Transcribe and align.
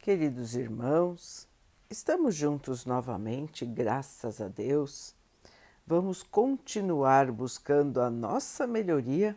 Queridos 0.00 0.54
irmãos, 0.54 1.46
estamos 1.90 2.34
juntos 2.34 2.86
novamente, 2.86 3.66
graças 3.66 4.40
a 4.40 4.46
Deus. 4.46 5.12
Vamos 5.84 6.22
continuar 6.22 7.30
buscando 7.32 8.00
a 8.00 8.08
nossa 8.08 8.64
melhoria, 8.64 9.36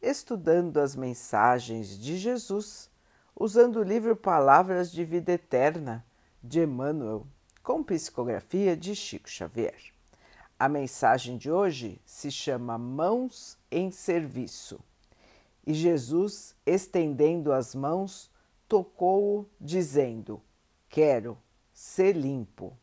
estudando 0.00 0.78
as 0.78 0.96
mensagens 0.96 1.98
de 1.98 2.16
Jesus, 2.16 2.90
usando 3.36 3.76
o 3.76 3.84
livro 3.84 4.16
Palavras 4.16 4.90
de 4.90 5.04
Vida 5.04 5.32
Eterna 5.32 6.04
de 6.42 6.62
Emmanuel, 6.62 7.26
com 7.62 7.84
psicografia 7.84 8.74
de 8.74 8.96
Chico 8.96 9.28
Xavier. 9.28 9.92
A 10.58 10.68
mensagem 10.68 11.36
de 11.36 11.52
hoje 11.52 12.00
se 12.06 12.30
chama 12.30 12.78
Mãos 12.78 13.56
em 13.70 13.90
Serviço. 13.90 14.80
E 15.64 15.74
Jesus, 15.74 16.56
estendendo 16.64 17.52
as 17.52 17.74
mãos, 17.74 18.30
tocou-o, 18.70 19.50
dizendo: 19.60 20.40
Quero 20.88 21.36
ser 21.72 22.12
limpo. 22.12 22.78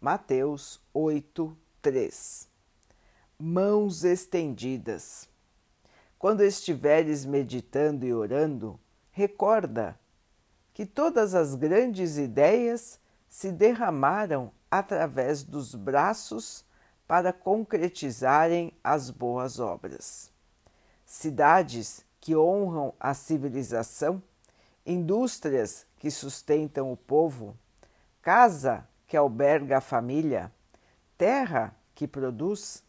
Mateus 0.00 0.80
8, 0.94 1.54
3 1.82 2.48
Mãos 3.36 4.04
estendidas. 4.04 5.28
Quando 6.16 6.44
estiveres 6.44 7.24
meditando 7.24 8.06
e 8.06 8.14
orando, 8.14 8.78
recorda 9.10 9.98
que 10.72 10.86
todas 10.86 11.34
as 11.34 11.56
grandes 11.56 12.16
ideias 12.16 13.00
se 13.28 13.50
derramaram 13.50 14.52
através 14.70 15.42
dos 15.42 15.74
braços 15.74 16.64
para 17.08 17.32
concretizarem 17.32 18.72
as 18.84 19.10
boas 19.10 19.58
obras. 19.58 20.30
Cidades 21.04 22.04
que 22.20 22.36
honram 22.36 22.94
a 23.00 23.12
civilização, 23.12 24.22
indústrias 24.84 25.86
que 25.98 26.10
sustentam 26.10 26.90
o 26.92 26.96
povo, 26.96 27.56
casa 28.22 28.86
que 29.06 29.16
alberga 29.16 29.78
a 29.78 29.80
família, 29.80 30.52
terra 31.18 31.74
que 31.94 32.06
produz, 32.06 32.82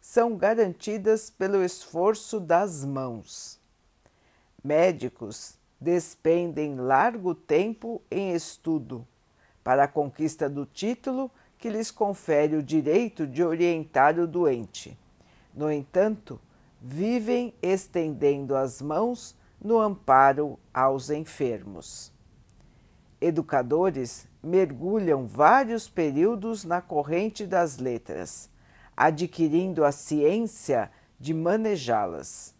são 0.00 0.36
garantidas 0.36 1.30
pelo 1.30 1.62
esforço 1.62 2.38
das 2.38 2.84
mãos. 2.84 3.58
Médicos 4.62 5.58
despendem 5.80 6.76
largo 6.76 7.34
tempo 7.34 8.00
em 8.10 8.32
estudo 8.32 9.06
para 9.62 9.84
a 9.84 9.88
conquista 9.88 10.48
do 10.48 10.64
título 10.66 11.30
que 11.58 11.70
lhes 11.70 11.90
confere 11.90 12.56
o 12.56 12.62
direito 12.62 13.26
de 13.26 13.42
orientar 13.42 14.18
o 14.18 14.26
doente. 14.26 14.98
No 15.54 15.70
entanto, 15.72 16.40
vivem 16.80 17.54
estendendo 17.62 18.54
as 18.54 18.82
mãos 18.82 19.34
no 19.64 19.80
amparo 19.80 20.58
aos 20.74 21.08
enfermos. 21.08 22.12
Educadores 23.18 24.28
mergulham 24.42 25.26
vários 25.26 25.88
períodos 25.88 26.64
na 26.64 26.82
corrente 26.82 27.46
das 27.46 27.78
letras, 27.78 28.50
adquirindo 28.94 29.82
a 29.82 29.90
ciência 29.90 30.92
de 31.18 31.32
manejá-las. 31.32 32.54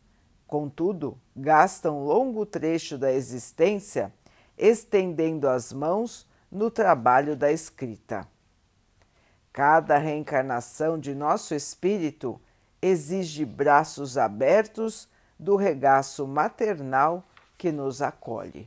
Contudo, 0.46 1.18
gastam 1.36 2.04
longo 2.04 2.46
trecho 2.46 2.96
da 2.96 3.12
existência 3.12 4.10
estendendo 4.56 5.48
as 5.48 5.72
mãos 5.72 6.26
no 6.50 6.70
trabalho 6.70 7.36
da 7.36 7.52
escrita. 7.52 8.26
Cada 9.52 9.98
reencarnação 9.98 10.98
de 10.98 11.14
nosso 11.14 11.54
espírito 11.54 12.40
exige 12.80 13.44
braços 13.44 14.16
abertos 14.16 15.08
do 15.44 15.56
regaço 15.56 16.26
maternal 16.26 17.22
que 17.58 17.70
nos 17.70 18.00
acolhe. 18.00 18.66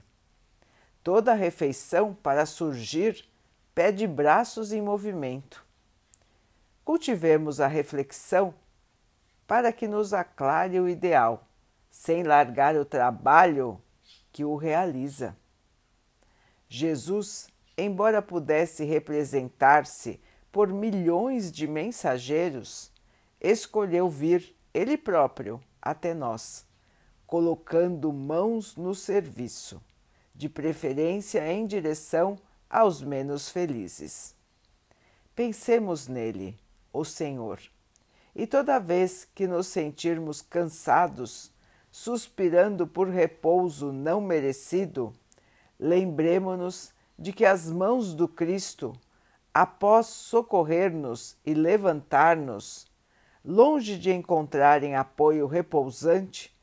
Toda 1.03 1.33
refeição 1.33 2.13
para 2.13 2.45
surgir 2.45 3.27
pede 3.73 4.05
braços 4.05 4.71
em 4.71 4.79
movimento. 4.79 5.65
Cultivemos 6.85 7.59
a 7.59 7.65
reflexão 7.65 8.53
para 9.47 9.73
que 9.73 9.87
nos 9.87 10.13
aclare 10.13 10.79
o 10.79 10.87
ideal, 10.87 11.47
sem 11.89 12.21
largar 12.21 12.75
o 12.75 12.85
trabalho 12.85 13.81
que 14.31 14.45
o 14.45 14.55
realiza. 14.55 15.35
Jesus, 16.69 17.47
embora 17.75 18.21
pudesse 18.21 18.85
representar-se 18.85 20.21
por 20.51 20.67
milhões 20.67 21.51
de 21.51 21.65
mensageiros, 21.65 22.91
escolheu 23.41 24.07
vir 24.07 24.55
ele 24.75 24.95
próprio 24.95 25.59
até 25.81 26.13
nós, 26.13 26.66
colocando 27.27 28.11
mãos 28.11 28.75
no 28.77 28.95
serviço, 28.95 29.79
de 30.33 30.47
preferência 30.47 31.45
em 31.51 31.67
direção 31.67 32.39
aos 32.69 33.01
menos 33.01 33.49
felizes. 33.49 34.33
Pensemos 35.35 36.07
nele, 36.07 36.57
o 36.91 37.03
Senhor, 37.03 37.59
e 38.33 38.47
toda 38.47 38.79
vez 38.79 39.27
que 39.35 39.45
nos 39.45 39.67
sentirmos 39.67 40.41
cansados, 40.41 41.51
suspirando 41.91 42.87
por 42.87 43.09
repouso 43.09 43.91
não 43.91 44.21
merecido, 44.21 45.13
lembremo-nos 45.79 46.93
de 47.19 47.33
que 47.33 47.45
as 47.45 47.69
mãos 47.69 48.13
do 48.13 48.27
Cristo 48.27 48.93
após 49.53 50.05
socorrer-nos 50.05 51.35
e 51.43 51.53
levantar-nos, 51.55 52.85
longe 53.43 53.97
de 53.97 54.13
encontrarem 54.13 54.95
apoio 54.95 55.47
repousante, 55.47 56.55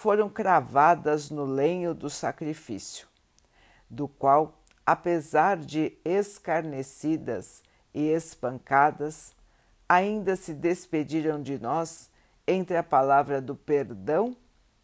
foram 0.00 0.30
cravadas 0.30 1.28
no 1.28 1.44
lenho 1.44 1.92
do 1.92 2.08
sacrifício, 2.08 3.06
do 3.90 4.08
qual, 4.08 4.58
apesar 4.86 5.58
de 5.58 5.92
escarnecidas 6.02 7.62
e 7.92 8.08
espancadas, 8.08 9.36
ainda 9.86 10.36
se 10.36 10.54
despediram 10.54 11.42
de 11.42 11.58
nós 11.58 12.08
entre 12.48 12.78
a 12.78 12.82
palavra 12.82 13.42
do 13.42 13.54
perdão 13.54 14.34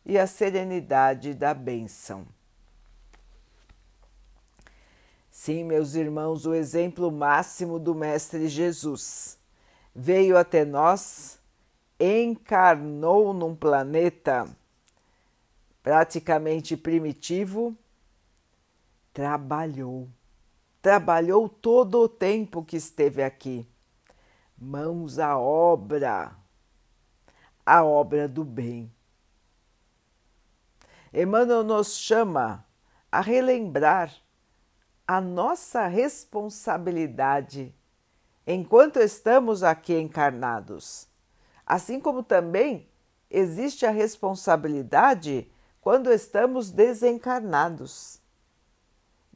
e 0.04 0.18
a 0.18 0.26
serenidade 0.26 1.32
da 1.32 1.54
bênção. 1.54 2.26
Sim, 5.30 5.64
meus 5.64 5.94
irmãos, 5.94 6.44
o 6.44 6.52
exemplo 6.52 7.10
máximo 7.10 7.78
do 7.78 7.94
Mestre 7.94 8.48
Jesus 8.48 9.38
veio 9.94 10.36
até 10.36 10.62
nós, 10.62 11.38
encarnou 11.98 13.32
num 13.32 13.56
planeta 13.56 14.46
praticamente 15.86 16.76
primitivo, 16.76 17.72
trabalhou, 19.12 20.08
trabalhou 20.82 21.48
todo 21.48 22.00
o 22.00 22.08
tempo 22.08 22.64
que 22.64 22.76
esteve 22.76 23.22
aqui, 23.22 23.70
mãos 24.58 25.20
à 25.20 25.38
obra, 25.38 26.34
a 27.64 27.84
obra 27.84 28.26
do 28.26 28.42
bem. 28.42 28.92
Emmanuel 31.14 31.62
nos 31.62 31.96
chama 31.96 32.66
a 33.12 33.20
relembrar 33.20 34.12
a 35.06 35.20
nossa 35.20 35.86
responsabilidade 35.86 37.72
enquanto 38.44 38.98
estamos 38.98 39.62
aqui 39.62 39.96
encarnados. 39.96 41.06
Assim 41.64 42.00
como 42.00 42.24
também 42.24 42.88
existe 43.30 43.86
a 43.86 43.92
responsabilidade 43.92 45.48
quando 45.86 46.12
estamos 46.12 46.72
desencarnados. 46.72 48.20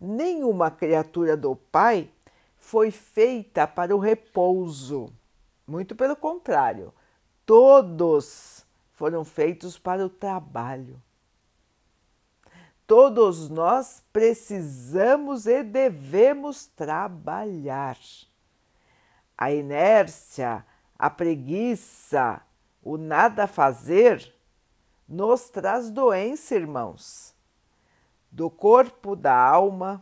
Nenhuma 0.01 0.69
criatura 0.69 1.37
do 1.37 1.55
Pai 1.55 2.11
foi 2.59 2.91
feita 2.91 3.69
para 3.69 3.95
o 3.95 4.01
repouso. 4.01 5.13
Muito 5.65 5.95
pelo 5.95 6.17
contrário, 6.17 6.93
todos 7.47 8.67
foram 8.95 9.25
feitos 9.25 9.79
para 9.79 10.05
o 10.05 10.11
trabalho. 10.11 11.01
Todos 12.85 13.49
nós 13.49 14.03
precisamos 14.13 15.47
e 15.47 15.63
devemos 15.63 16.67
trabalhar. 16.67 17.97
A 19.39 19.53
inércia, 19.53 20.67
a 20.99 21.09
preguiça, 21.09 22.43
o 22.83 22.97
nada 22.97 23.47
fazer 23.47 24.35
nos 25.11 25.51
traz 25.51 25.91
doença, 25.91 26.55
irmãos, 26.55 27.35
do 28.31 28.49
corpo, 28.49 29.17
da 29.17 29.37
alma. 29.37 30.01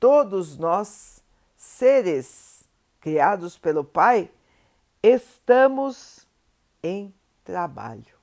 Todos 0.00 0.58
nós, 0.58 1.22
seres 1.56 2.64
criados 3.00 3.56
pelo 3.56 3.84
Pai, 3.84 4.28
estamos 5.00 6.26
em 6.82 7.14
trabalho. 7.44 8.16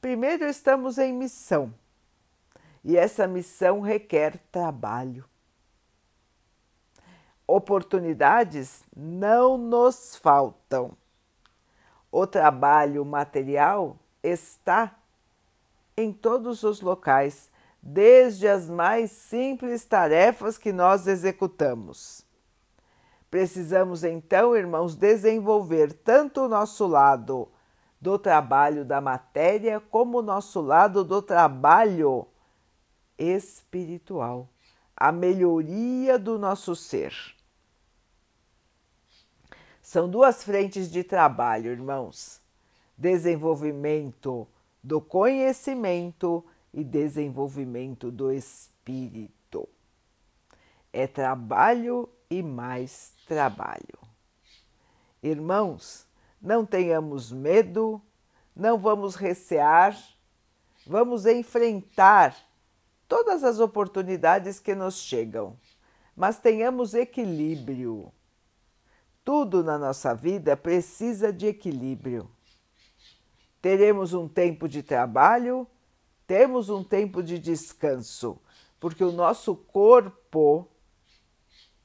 Primeiro, 0.00 0.44
estamos 0.44 0.96
em 0.96 1.12
missão 1.12 1.74
e 2.84 2.96
essa 2.96 3.26
missão 3.26 3.80
requer 3.80 4.38
trabalho. 4.52 5.28
Oportunidades 7.44 8.84
não 8.96 9.58
nos 9.58 10.14
faltam. 10.14 10.96
O 12.18 12.26
trabalho 12.26 13.04
material 13.04 13.98
está 14.22 14.96
em 15.94 16.10
todos 16.10 16.62
os 16.62 16.80
locais, 16.80 17.50
desde 17.82 18.48
as 18.48 18.70
mais 18.70 19.10
simples 19.10 19.84
tarefas 19.84 20.56
que 20.56 20.72
nós 20.72 21.06
executamos. 21.06 22.24
Precisamos 23.30 24.02
então, 24.02 24.56
irmãos, 24.56 24.96
desenvolver 24.96 25.92
tanto 25.92 26.46
o 26.46 26.48
nosso 26.48 26.86
lado 26.86 27.48
do 28.00 28.18
trabalho 28.18 28.82
da 28.82 28.98
matéria 28.98 29.78
como 29.78 30.20
o 30.20 30.22
nosso 30.22 30.62
lado 30.62 31.04
do 31.04 31.20
trabalho 31.20 32.26
espiritual, 33.18 34.48
a 34.96 35.12
melhoria 35.12 36.18
do 36.18 36.38
nosso 36.38 36.74
ser. 36.74 37.35
São 39.86 40.08
duas 40.08 40.42
frentes 40.42 40.90
de 40.90 41.04
trabalho, 41.04 41.70
irmãos: 41.70 42.40
desenvolvimento 42.98 44.48
do 44.82 45.00
conhecimento 45.00 46.44
e 46.74 46.82
desenvolvimento 46.82 48.10
do 48.10 48.32
espírito. 48.32 49.68
É 50.92 51.06
trabalho 51.06 52.08
e 52.28 52.42
mais 52.42 53.12
trabalho. 53.28 53.96
Irmãos, 55.22 56.04
não 56.42 56.66
tenhamos 56.66 57.30
medo, 57.30 58.02
não 58.56 58.76
vamos 58.76 59.14
recear, 59.14 59.96
vamos 60.84 61.26
enfrentar 61.26 62.36
todas 63.06 63.44
as 63.44 63.60
oportunidades 63.60 64.58
que 64.58 64.74
nos 64.74 64.96
chegam, 64.96 65.56
mas 66.16 66.40
tenhamos 66.40 66.92
equilíbrio. 66.92 68.12
Tudo 69.26 69.64
na 69.64 69.76
nossa 69.76 70.14
vida 70.14 70.56
precisa 70.56 71.32
de 71.32 71.48
equilíbrio. 71.48 72.30
Teremos 73.60 74.14
um 74.14 74.28
tempo 74.28 74.68
de 74.68 74.84
trabalho, 74.84 75.66
temos 76.28 76.70
um 76.70 76.84
tempo 76.84 77.24
de 77.24 77.36
descanso, 77.36 78.40
porque 78.78 79.02
o 79.02 79.10
nosso 79.10 79.56
corpo 79.56 80.68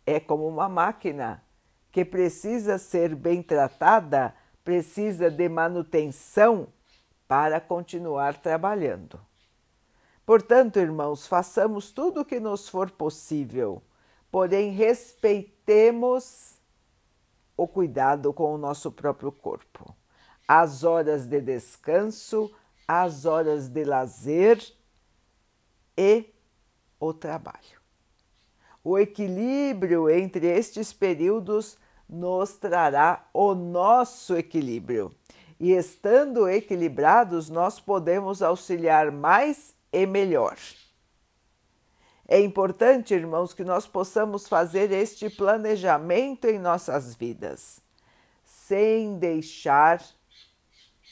é 0.05 0.19
como 0.19 0.47
uma 0.47 0.69
máquina 0.69 1.43
que 1.91 2.05
precisa 2.05 2.77
ser 2.77 3.15
bem 3.15 3.41
tratada, 3.41 4.35
precisa 4.63 5.27
de 5.31 5.49
manutenção 5.49 6.67
para 7.27 7.59
continuar 7.59 8.39
trabalhando. 8.39 9.19
Portanto, 10.23 10.77
irmãos, 10.77 11.25
façamos 11.25 11.91
tudo 11.91 12.21
o 12.21 12.25
que 12.25 12.39
nos 12.39 12.69
for 12.69 12.91
possível, 12.91 13.81
porém 14.29 14.69
respeitemos 14.69 16.60
o 17.61 17.67
cuidado 17.67 18.33
com 18.33 18.55
o 18.55 18.57
nosso 18.57 18.91
próprio 18.91 19.31
corpo, 19.31 19.95
as 20.47 20.83
horas 20.83 21.27
de 21.27 21.39
descanso, 21.39 22.51
as 22.87 23.25
horas 23.25 23.69
de 23.69 23.83
lazer 23.83 24.59
e 25.95 26.33
o 26.99 27.13
trabalho. 27.13 27.79
O 28.83 28.97
equilíbrio 28.97 30.09
entre 30.09 30.47
estes 30.47 30.91
períodos 30.91 31.77
nos 32.09 32.53
trará 32.53 33.29
o 33.31 33.53
nosso 33.53 34.35
equilíbrio. 34.35 35.13
E 35.59 35.73
estando 35.73 36.49
equilibrados, 36.49 37.47
nós 37.47 37.79
podemos 37.79 38.41
auxiliar 38.41 39.11
mais 39.11 39.75
e 39.93 40.07
melhor. 40.07 40.57
É 42.31 42.39
importante, 42.39 43.13
irmãos, 43.13 43.53
que 43.53 43.61
nós 43.61 43.85
possamos 43.85 44.47
fazer 44.47 44.89
este 44.93 45.29
planejamento 45.29 46.47
em 46.47 46.57
nossas 46.57 47.13
vidas, 47.13 47.81
sem 48.45 49.19
deixar 49.19 50.01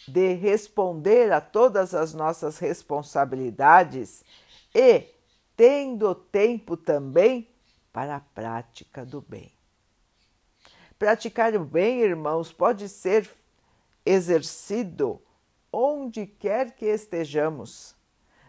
de 0.08 0.32
responder 0.36 1.30
a 1.34 1.42
todas 1.42 1.94
as 1.94 2.14
nossas 2.14 2.58
responsabilidades 2.58 4.24
e 4.74 5.08
tendo 5.58 6.16
tempo 6.16 6.78
também 6.78 7.50
para 7.92 8.16
a 8.16 8.22
prática 8.22 9.06
do 9.06 9.20
bem. 9.20 9.52
Praticar 10.98 11.54
o 11.54 11.66
bem, 11.66 12.00
irmãos, 12.00 12.54
pode 12.54 12.88
ser 12.88 13.30
exercido 14.06 15.22
onde 15.70 16.26
quer 16.26 16.72
que 16.78 16.86
estejamos. 16.86 17.99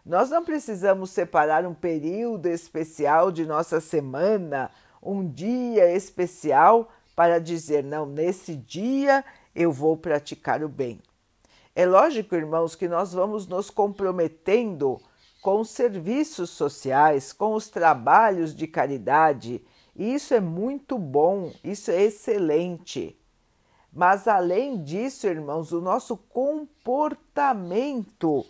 Nós 0.04 0.30
não 0.30 0.44
precisamos 0.44 1.10
separar 1.10 1.66
um 1.66 1.74
período 1.74 2.46
especial 2.46 3.30
de 3.30 3.44
nossa 3.44 3.80
semana, 3.80 4.70
um 5.02 5.26
dia 5.26 5.94
especial 5.94 6.90
para 7.14 7.38
dizer, 7.38 7.84
não, 7.84 8.06
nesse 8.06 8.56
dia 8.56 9.22
eu 9.54 9.70
vou 9.70 9.96
praticar 9.96 10.64
o 10.64 10.68
bem. 10.68 11.00
É 11.74 11.86
lógico, 11.86 12.34
irmãos, 12.34 12.74
que 12.74 12.88
nós 12.88 13.12
vamos 13.12 13.46
nos 13.46 13.70
comprometendo 13.70 15.00
com 15.42 15.60
os 15.60 15.70
serviços 15.70 16.50
sociais, 16.50 17.32
com 17.32 17.54
os 17.54 17.68
trabalhos 17.68 18.54
de 18.54 18.66
caridade, 18.66 19.64
e 19.94 20.14
isso 20.14 20.34
é 20.34 20.40
muito 20.40 20.98
bom, 20.98 21.52
isso 21.62 21.90
é 21.90 22.02
excelente. 22.02 23.16
Mas 23.92 24.28
além 24.28 24.82
disso, 24.82 25.26
irmãos, 25.26 25.72
o 25.72 25.80
nosso 25.80 26.16
comportamento 26.16 28.46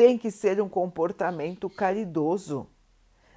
tem 0.00 0.16
que 0.16 0.30
ser 0.30 0.62
um 0.62 0.68
comportamento 0.68 1.68
caridoso. 1.68 2.66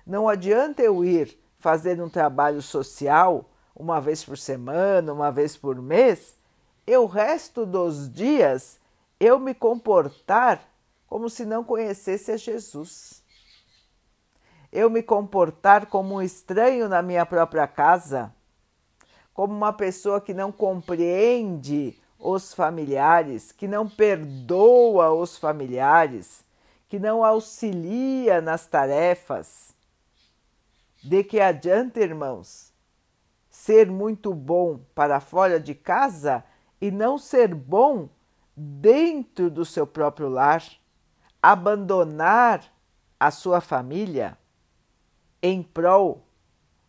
Não 0.07 0.29
adianta 0.29 0.81
eu 0.81 1.03
ir 1.03 1.37
fazer 1.59 2.01
um 2.01 2.07
trabalho 2.07 2.61
social 2.61 3.49
uma 3.75 3.99
vez 3.99 4.23
por 4.23 4.37
semana, 4.37 5.11
uma 5.11 5.29
vez 5.29 5.57
por 5.57 5.81
mês, 5.81 6.37
e 6.87 6.95
o 6.95 7.05
resto 7.05 7.65
dos 7.65 8.09
dias 8.09 8.79
eu 9.19 9.37
me 9.39 9.53
comportar 9.53 10.61
como 11.05 11.29
se 11.29 11.43
não 11.43 11.65
conhecesse 11.65 12.31
a 12.31 12.37
Jesus. 12.37 13.21
Eu 14.71 14.89
me 14.89 15.03
comportar 15.03 15.87
como 15.87 16.15
um 16.15 16.21
estranho 16.21 16.87
na 16.87 17.01
minha 17.01 17.25
própria 17.25 17.67
casa, 17.67 18.33
como 19.33 19.53
uma 19.53 19.73
pessoa 19.73 20.21
que 20.21 20.33
não 20.33 20.49
compreende 20.49 22.01
os 22.17 22.53
familiares, 22.53 23.51
que 23.51 23.67
não 23.67 23.85
perdoa 23.85 25.11
os 25.11 25.37
familiares, 25.37 26.41
que 26.93 26.99
não 26.99 27.25
auxilia 27.25 28.39
nas 28.39 28.67
tarefas. 28.67 29.73
De 31.03 31.23
que 31.23 31.39
adianta, 31.39 31.99
irmãos, 31.99 32.71
ser 33.49 33.89
muito 33.89 34.31
bom 34.31 34.79
para 34.93 35.19
fora 35.19 35.59
de 35.59 35.73
casa 35.73 36.43
e 36.79 36.91
não 36.91 37.17
ser 37.17 37.55
bom 37.55 38.09
dentro 38.55 39.49
do 39.49 39.65
seu 39.65 39.87
próprio 39.87 40.29
lar, 40.29 40.63
abandonar 41.41 42.63
a 43.19 43.31
sua 43.31 43.59
família 43.59 44.37
em 45.41 45.63
prol 45.63 46.23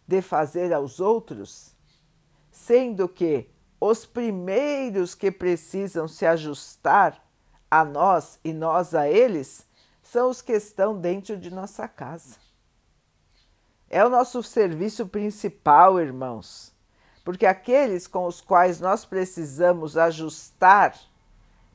de 0.07 0.21
fazer 0.21 0.71
aos 0.75 1.01
outros, 1.01 1.75
sendo 2.51 3.09
que 3.09 3.49
os 3.81 4.05
primeiros 4.05 5.15
que 5.15 5.31
precisam 5.31 6.07
se 6.07 6.27
ajustar 6.27 7.27
a 7.71 7.87
nós 7.87 8.39
e 8.45 8.53
nós 8.53 8.95
a 8.95 9.09
eles 9.09 9.67
são 10.15 10.31
os 10.31 10.41
que 10.41 10.53
estão 10.53 10.97
dentro 10.97 11.37
de 11.37 11.51
nossa 11.51 11.89
casa. 11.89 12.37
É 13.91 14.05
o 14.05 14.09
nosso 14.09 14.45
serviço 14.45 15.09
principal, 15.09 16.01
irmãos, 16.01 16.73
porque 17.25 17.45
aqueles 17.45 18.07
com 18.07 18.25
os 18.25 18.41
quais 18.41 18.79
nós 18.79 19.05
precisamos 19.05 19.97
ajustar 19.97 20.97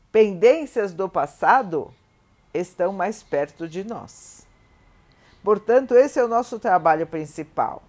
pendências 0.10 0.94
do 0.94 1.10
passado 1.10 1.94
estão 2.54 2.94
mais 2.94 3.22
perto 3.22 3.68
de 3.68 3.84
nós. 3.84 4.48
Portanto, 5.44 5.94
esse 5.94 6.18
é 6.18 6.24
o 6.24 6.30
nosso 6.30 6.60
trabalho 6.60 7.06
principal. 7.06 7.84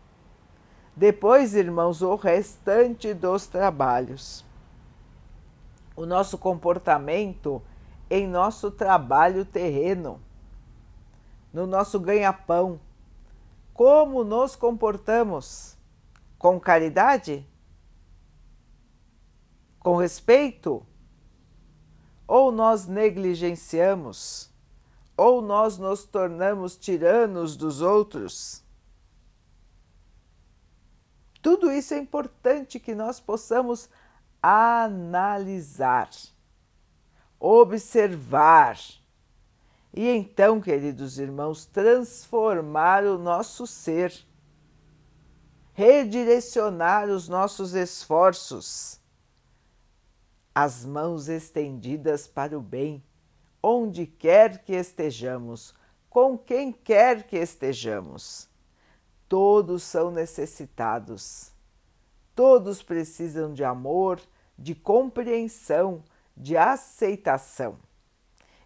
Depois, 0.97 1.55
irmãos, 1.55 2.03
o 2.03 2.17
restante 2.17 3.15
dos 3.15 3.47
trabalhos. 3.47 4.45
O 5.95 6.05
nosso 6.05 6.37
comportamento 6.37 7.63
em 8.11 8.27
nosso 8.27 8.73
trabalho 8.73 9.45
terreno, 9.45 10.21
no 11.53 11.67
nosso 11.67 11.99
ganha-pão. 11.99 12.81
Como 13.73 14.25
nos 14.25 14.57
comportamos? 14.57 15.77
Com 16.39 16.61
caridade? 16.61 17.47
Com 19.79 19.97
respeito? 19.97 20.87
ou 22.31 22.53
nós 22.53 22.87
negligenciamos, 22.87 24.53
ou 25.17 25.43
nós 25.43 25.79
nos 25.79 26.05
tornamos 26.05 26.77
tiranos 26.77 27.57
dos 27.57 27.81
outros. 27.81 28.63
Tudo 31.43 31.73
isso 31.73 31.93
é 31.93 31.99
importante 31.99 32.79
que 32.79 32.95
nós 32.95 33.19
possamos 33.19 33.89
analisar, 34.41 36.09
observar 37.41 38.79
e 39.93 40.09
então, 40.09 40.61
queridos 40.61 41.19
irmãos, 41.19 41.67
transformar 41.67 43.05
o 43.05 43.19
nosso 43.19 43.67
ser, 43.67 44.13
redirecionar 45.73 47.09
os 47.09 47.29
nossos 47.29 47.75
esforços 47.75 49.01
as 50.55 50.85
mãos 50.85 51.29
estendidas 51.29 52.27
para 52.27 52.59
o 52.59 52.61
bem, 52.61 53.03
onde 53.63 54.07
quer 54.07 54.63
que 54.63 54.75
estejamos, 54.75 55.75
com 56.09 56.37
quem 56.37 56.73
quer 56.73 57.27
que 57.27 57.37
estejamos. 57.37 58.49
Todos 59.29 59.83
são 59.83 60.11
necessitados, 60.11 61.53
todos 62.35 62.83
precisam 62.83 63.55
de 63.55 63.63
amor, 63.63 64.21
de 64.59 64.75
compreensão, 64.75 66.03
de 66.37 66.57
aceitação. 66.57 67.79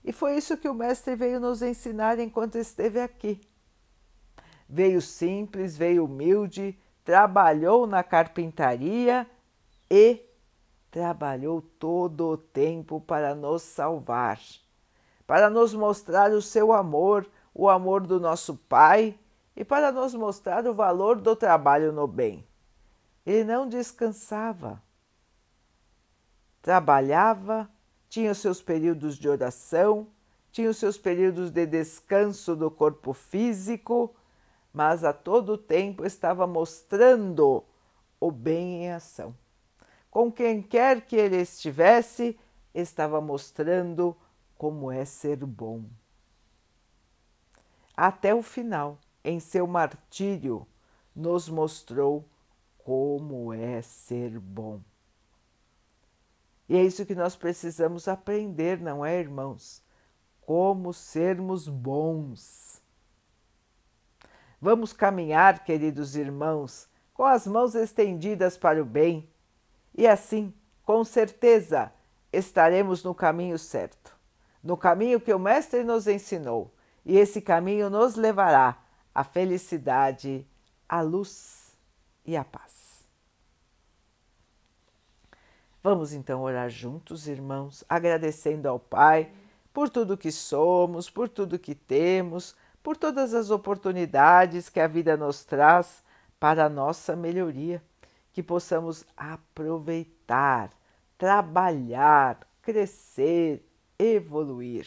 E 0.05 0.13
foi 0.13 0.37
isso 0.37 0.57
que 0.57 0.69
o 0.69 0.75
Mestre 0.75 1.17
veio 1.17 1.41
nos 1.41 1.63
ensinar 1.63 2.19
enquanto 2.19 2.59
esteve 2.59 3.01
aqui. 3.01 3.41
Veio 4.69 5.01
simples, 5.01 5.77
veio 5.77 6.05
humilde, 6.05 6.79
trabalhou 7.03 7.87
na 7.87 8.03
carpintaria 8.03 9.27
e 9.91 10.21
trabalhou 10.91 11.63
todo 11.63 12.29
o 12.29 12.37
tempo 12.37 13.01
para 13.01 13.35
nos 13.35 13.63
salvar, 13.63 14.39
para 15.27 15.49
nos 15.49 15.75
mostrar 15.75 16.31
o 16.33 16.43
seu 16.43 16.73
amor, 16.73 17.27
o 17.55 17.69
amor 17.69 18.07
do 18.07 18.21
nosso 18.21 18.57
Pai 18.57 19.19
e 19.57 19.65
para 19.65 19.91
nos 19.91 20.15
mostrar 20.15 20.67
o 20.67 20.75
valor 20.75 21.21
do 21.21 21.35
trabalho 21.35 21.93
no 21.93 22.07
bem. 22.07 22.47
Ele 23.25 23.45
não 23.45 23.69
descansava. 23.69 24.83
Trabalhava, 26.61 27.69
tinha 28.14 28.30
os 28.30 28.38
seus 28.38 28.62
períodos 28.62 29.18
de 29.18 29.28
oração, 29.28 30.06
tinha 30.52 30.71
os 30.71 30.76
seus 30.76 30.97
períodos 30.97 31.50
de 31.50 31.66
descanso 31.66 32.54
do 32.54 32.71
corpo 32.71 33.12
físico, 33.12 34.14
mas 34.73 35.02
a 35.02 35.12
todo 35.12 35.59
tempo 35.59 36.06
estava 36.06 36.47
mostrando 36.47 37.64
o 38.21 38.30
bem 38.30 38.85
em 38.85 38.92
ação. 38.92 39.35
Com 40.12 40.30
quem 40.30 40.62
quer 40.62 41.00
que 41.00 41.16
ele 41.16 41.38
estivesse, 41.38 42.38
estava 42.73 43.21
mostrando 43.21 44.16
como 44.56 44.92
é 44.92 45.04
ser 45.04 45.44
bom. 45.44 45.83
Até 47.97 48.33
o 48.33 48.44
final, 48.44 48.97
em 49.25 49.40
seu 49.40 49.66
martírio, 49.66 50.64
nos 51.16 51.49
mostrou 51.49 52.25
como 52.78 53.52
é 53.52 53.83
ser 53.83 54.38
bom. 54.38 54.80
E 56.68 56.76
é 56.76 56.83
isso 56.83 57.04
que 57.04 57.14
nós 57.14 57.37
precisamos 57.37 58.09
aprender, 58.09 58.80
não 58.80 59.04
é, 59.04 59.18
irmãos? 59.18 59.83
Como 60.40 60.92
sermos 60.92 61.68
bons. 61.68 62.83
Vamos 64.61 64.92
caminhar, 64.92 65.62
queridos 65.62 66.16
irmãos, 66.16 66.88
com 67.12 67.25
as 67.25 67.47
mãos 67.47 67.75
estendidas 67.75 68.56
para 68.56 68.80
o 68.83 68.85
bem, 68.85 69.28
e 69.94 70.06
assim, 70.06 70.52
com 70.85 71.04
certeza, 71.04 71.92
estaremos 72.33 73.04
no 73.04 73.14
caminho 73.14 73.59
certo, 73.59 74.16
no 74.62 74.76
caminho 74.76 75.21
que 75.21 75.33
o 75.33 75.38
Mestre 75.38 75.85
nos 75.85 76.06
ensinou, 76.06 76.75
e 77.04 77.18
esse 77.18 77.40
caminho 77.40 77.90
nos 77.90 78.16
levará 78.16 78.83
à 79.14 79.23
felicidade, 79.23 80.47
à 80.88 81.02
luz 81.02 81.76
e 82.25 82.37
à 82.37 82.42
paz. 82.42 82.84
Vamos 85.85 86.14
então 86.14 86.41
orar 86.41 86.71
juntos, 86.71 87.29
irmãos, 87.29 87.85
agradecendo 87.87 88.67
ao 88.67 88.79
Pai 88.79 89.31
por 89.71 89.91
tudo 89.91 90.17
que 90.17 90.33
somos, 90.33 91.11
por 91.11 91.29
tudo 91.29 91.59
que 91.59 91.75
temos, 91.75 92.57
por 92.83 92.97
todas 92.97 93.35
as 93.35 93.50
oportunidades 93.50 94.71
que 94.71 94.81
a 94.81 94.87
vida 94.87 95.14
nos 95.14 95.45
traz 95.45 96.03
para 96.41 96.64
a 96.64 96.69
nossa 96.71 97.14
melhoria, 97.14 97.83
que 98.33 98.43
possamos 98.43 99.05
aproveitar, 99.14 100.71
trabalhar, 101.19 102.41
crescer, 102.62 103.62
evoluir. 103.99 104.87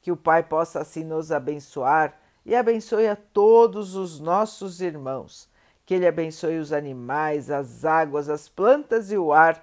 Que 0.00 0.10
o 0.10 0.16
Pai 0.16 0.42
possa 0.42 0.80
assim 0.80 1.04
nos 1.04 1.30
abençoar 1.30 2.18
e 2.46 2.56
abençoe 2.56 3.06
a 3.06 3.16
todos 3.16 3.94
os 3.94 4.18
nossos 4.18 4.80
irmãos. 4.80 5.46
Que 5.84 5.92
Ele 5.92 6.06
abençoe 6.06 6.56
os 6.56 6.72
animais, 6.72 7.50
as 7.50 7.84
águas, 7.84 8.30
as 8.30 8.48
plantas 8.48 9.12
e 9.12 9.18
o 9.18 9.30
ar 9.30 9.62